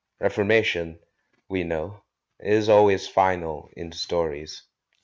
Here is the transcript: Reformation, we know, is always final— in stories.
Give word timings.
Reformation, 0.19 0.97
we 1.47 1.63
know, 1.63 2.01
is 2.39 2.69
always 2.69 3.07
final— 3.07 3.69
in 3.77 3.91
stories. 3.91 4.63